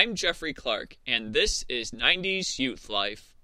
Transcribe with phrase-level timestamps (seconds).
[0.00, 3.34] I'm Jeffrey Clark, and this is 90s Youth Life.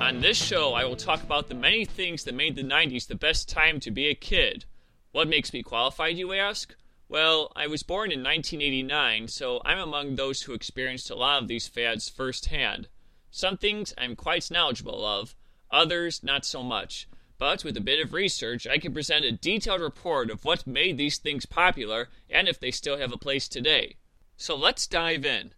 [0.00, 3.14] On this show, I will talk about the many things that made the 90s the
[3.14, 4.64] best time to be a kid.
[5.12, 6.74] What makes me qualified, you ask?
[7.10, 11.48] Well, I was born in 1989, so I'm among those who experienced a lot of
[11.48, 12.88] these fads firsthand.
[13.30, 15.34] Some things I'm quite knowledgeable of,
[15.70, 17.08] others not so much.
[17.38, 20.96] But with a bit of research, I can present a detailed report of what made
[20.96, 23.96] these things popular and if they still have a place today.
[24.36, 25.52] So let's dive in.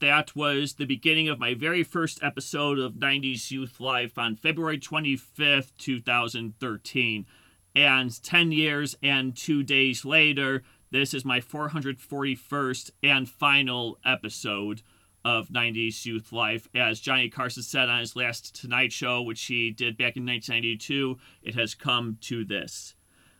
[0.00, 4.78] That was the beginning of my very first episode of 90s Youth Life on February
[4.78, 7.26] 25th, 2013.
[7.74, 14.82] And 10 years and two days later, this is my 441st and final episode
[15.24, 16.68] of 90s Youth Life.
[16.74, 21.18] As Johnny Carson said on his last Tonight Show, which he did back in 1992,
[21.42, 22.94] it has come to this.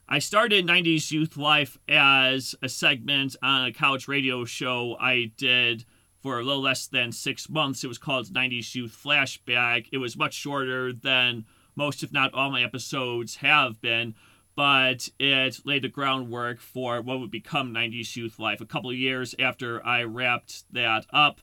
[0.09, 5.85] I started 90s Youth Life as a segment on a college radio show I did
[6.21, 7.85] for a little less than six months.
[7.85, 9.89] It was called 90s Youth Flashback.
[9.93, 11.45] It was much shorter than
[11.77, 14.15] most, if not all, my episodes have been,
[14.55, 18.61] but it laid the groundwork for what would become 90s Youth Life.
[18.61, 21.41] A couple of years after I wrapped that up,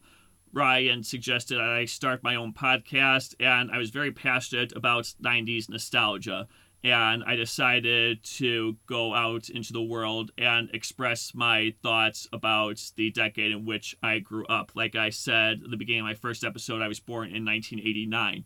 [0.53, 6.47] Ryan suggested I start my own podcast, and I was very passionate about 90s nostalgia
[6.83, 13.11] and I decided to go out into the world and express my thoughts about the
[13.11, 14.71] decade in which I grew up.
[14.73, 18.45] Like I said at the beginning of my first episode, I was born in 1989.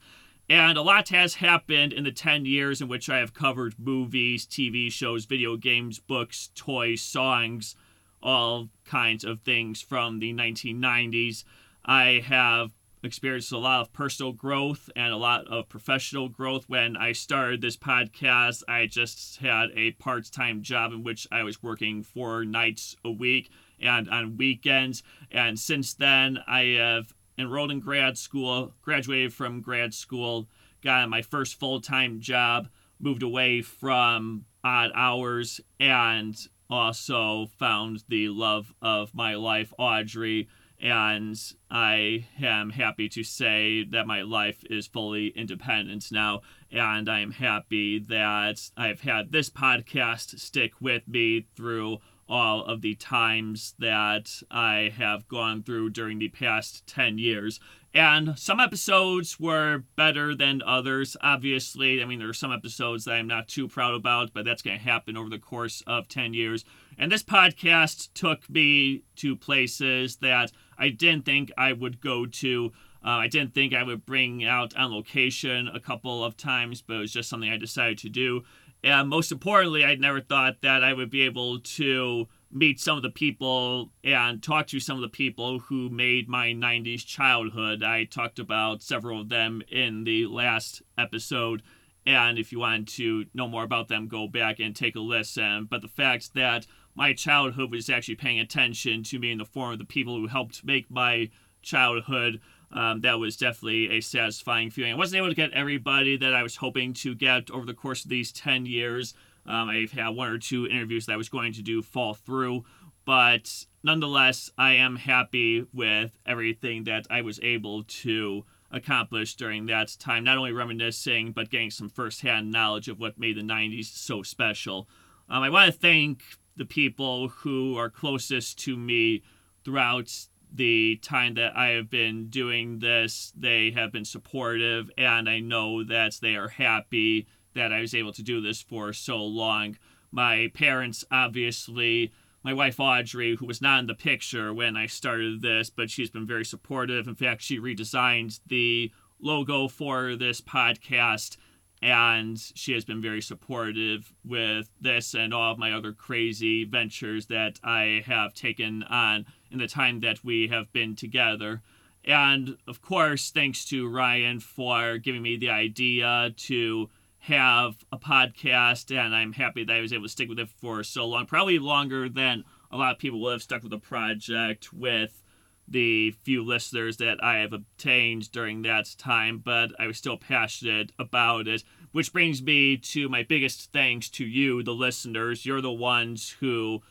[0.50, 4.46] And a lot has happened in the 10 years in which I have covered movies,
[4.46, 7.76] TV shows, video games, books, toys, songs,
[8.22, 11.46] all kinds of things from the 1990s.
[11.86, 12.72] I have
[13.04, 16.66] experienced a lot of personal growth and a lot of professional growth.
[16.68, 21.44] When I started this podcast, I just had a part time job in which I
[21.44, 25.04] was working four nights a week and on weekends.
[25.32, 30.48] And since then, I have enrolled in grad school, graduated from grad school,
[30.84, 32.68] got my first full time job,
[33.00, 36.36] moved away from odd hours, and
[36.68, 40.48] also found the love of my life, Audrey
[40.82, 46.42] and I am happy to say that my life is fully independent now,
[46.72, 52.82] and I am happy that I've had this podcast stick with me through all of
[52.82, 57.60] the times that I have gone through during the past 10 years.
[57.94, 62.02] And some episodes were better than others, obviously.
[62.02, 64.78] I mean, there are some episodes that I'm not too proud about, but that's going
[64.78, 66.66] to happen over the course of 10 years.
[66.98, 72.72] And this podcast took me to places that I didn't think I would go to.
[73.04, 76.96] Uh, I didn't think I would bring out on location a couple of times, but
[76.96, 78.44] it was just something I decided to do.
[78.84, 83.04] And most importantly, I never thought that I would be able to meet some of
[83.04, 87.84] the people and talk to some of the people who made my 90s childhood.
[87.84, 91.64] I talked about several of them in the last episode.
[92.06, 95.68] And if you want to know more about them, go back and take a listen.
[95.70, 99.74] But the fact that my childhood was actually paying attention to me in the form
[99.74, 101.30] of the people who helped make my
[101.62, 102.40] childhood.
[102.72, 104.94] Um, that was definitely a satisfying feeling.
[104.94, 108.04] I wasn't able to get everybody that I was hoping to get over the course
[108.04, 109.14] of these 10 years.
[109.46, 112.66] Um, I've had one or two interviews that I was going to do fall through,
[113.06, 119.96] but nonetheless, I am happy with everything that I was able to accomplish during that
[120.00, 120.24] time.
[120.24, 124.90] Not only reminiscing, but getting some firsthand knowledge of what made the 90s so special.
[125.30, 126.24] Um, I want to thank
[126.56, 129.24] the people who are closest to me
[129.64, 130.12] throughout
[130.54, 133.34] the time that I have been doing this.
[133.36, 138.14] They have been supportive, and I know that they are happy that I was able
[138.14, 139.78] to do this for so long.
[140.12, 142.14] My parents, obviously,
[142.44, 146.12] my wife Audrey, who was not in the picture when I started this, but she's
[146.12, 147.08] been very supportive.
[147.08, 151.38] In fact, she redesigned the logo for this podcast
[151.82, 157.28] and she has been very supportive with this and all of my other crazy ventures
[157.28, 161.62] that I have taken on in the time that we have been together.
[162.04, 166.90] And of course, thanks to Ryan for giving me the idea to
[167.20, 170.84] have a podcast, and I'm happy that I was able to stick with it for
[170.84, 174.72] so long, probably longer than a lot of people would have stuck with the project
[174.72, 175.24] with
[175.68, 180.92] the few listeners that I have obtained during that time, but I was still passionate
[181.00, 181.64] about it.
[181.92, 185.46] Which brings me to my biggest thanks to you, the listeners.
[185.46, 186.82] You're the ones who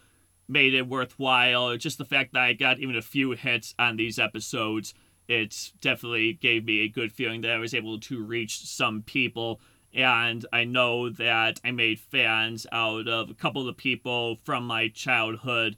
[0.48, 1.76] made it worthwhile.
[1.76, 4.94] Just the fact that I got even a few hits on these episodes
[5.28, 9.60] it definitely gave me a good feeling that I was able to reach some people.
[9.92, 14.88] And I know that I made fans out of a couple of people from my
[14.88, 15.76] childhood.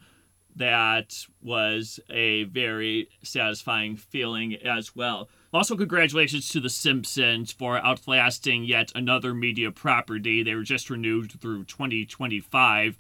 [0.57, 5.29] That was a very satisfying feeling as well.
[5.53, 10.43] Also, congratulations to The Simpsons for outlasting yet another media property.
[10.43, 12.99] They were just renewed through 2025.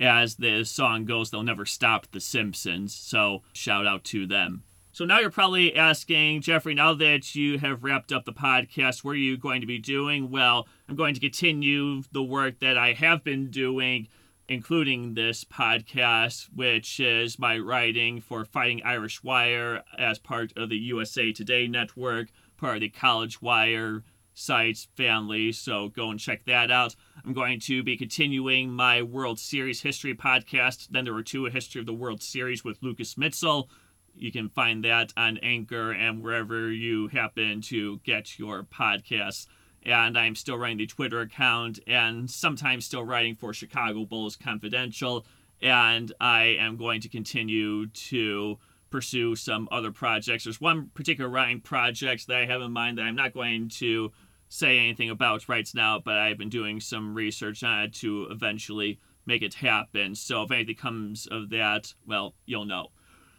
[0.00, 2.94] As the song goes, they'll never stop The Simpsons.
[2.94, 4.64] So, shout out to them.
[4.94, 9.10] So now you're probably asking, Jeffrey, now that you have wrapped up the podcast, what
[9.10, 10.30] are you going to be doing?
[10.30, 14.06] Well, I'm going to continue the work that I have been doing,
[14.48, 20.76] including this podcast, which is my writing for Fighting Irish Wire as part of the
[20.76, 24.02] USA Today network, part of the College Wire
[24.34, 25.52] sites family.
[25.52, 26.96] So go and check that out.
[27.24, 30.88] I'm going to be continuing my World Series history podcast.
[30.90, 33.68] Then there were two, a history of the World Series with Lucas Mitzel
[34.16, 39.46] you can find that on Anchor and wherever you happen to get your podcasts.
[39.86, 45.26] And I'm still running the Twitter account and sometimes still writing for Chicago Bulls Confidential.
[45.60, 48.58] And I am going to continue to
[48.90, 50.44] pursue some other projects.
[50.44, 54.12] There's one particular writing project that I have in mind that I'm not going to
[54.48, 59.00] say anything about right now, but I've been doing some research on it to eventually
[59.26, 60.14] make it happen.
[60.14, 62.88] So if anything comes of that, well, you'll know.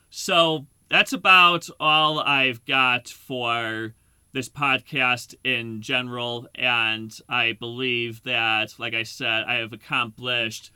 [0.10, 3.94] So that's about all I've got for
[4.36, 6.46] this podcast in general.
[6.54, 10.72] And I believe that, like I said, I have accomplished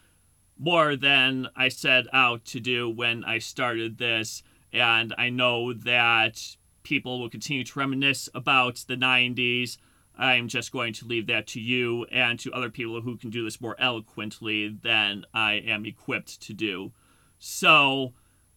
[0.58, 4.44] more than I set out to do when I started this.
[4.72, 9.78] And I know that people will continue to reminisce about the 90s.
[10.18, 13.44] I'm just going to leave that to you and to other people who can do
[13.44, 16.94] this more eloquently than I am equipped to do.
[17.40, 18.14] So,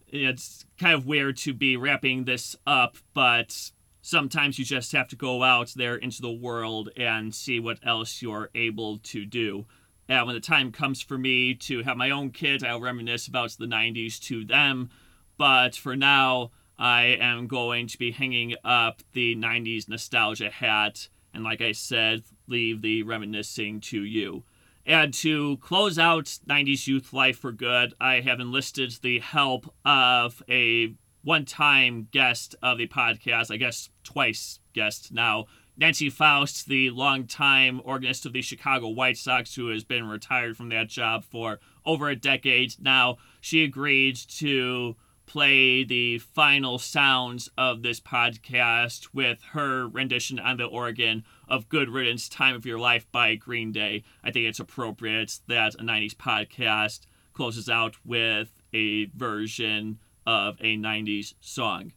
[0.07, 3.73] it's kind of weird to be wrapping this up, but
[4.03, 8.21] sometimes you just have to go out there into the world and see what else
[8.21, 9.65] you're able to do.
[10.09, 13.53] And when the time comes for me to have my own kids, I'll reminisce about
[13.53, 14.91] the 90s to them.
[15.39, 21.09] But for now, I am going to be hanging up the 90s nostalgia hat.
[21.33, 24.43] And like I said, leave the reminiscing to you.
[24.85, 30.43] And to close out 90s Youth Life for Good, I have enlisted the help of
[30.49, 35.47] a one time guest of the podcast, I guess twice guest now,
[35.77, 40.69] Nancy Faust, the longtime organist of the Chicago White Sox, who has been retired from
[40.69, 43.17] that job for over a decade now.
[43.41, 50.65] She agreed to play the final sounds of this podcast with her rendition on the
[50.65, 54.05] organ of Good Riddance Time of Your Life by Green Day.
[54.23, 60.77] I think it's appropriate that a 90s podcast closes out with a version of a
[60.77, 61.93] 90s song.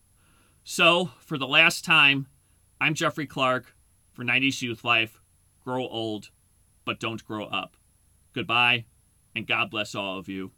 [0.63, 2.27] So, for the last time,
[2.81, 3.75] I'm Jeffrey Clark
[4.13, 5.21] for 90s Youth Life.
[5.63, 6.29] Grow old,
[6.85, 7.77] but don't grow up.
[8.33, 8.85] Goodbye,
[9.35, 10.51] and God bless all of you.